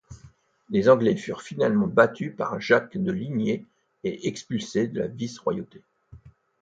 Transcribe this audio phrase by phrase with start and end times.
[0.71, 3.67] Les Anglais furent finalement battus par Jacques de Liniers
[4.03, 5.83] et expulsés de la vice-royauté.